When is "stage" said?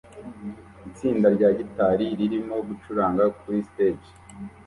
3.69-4.09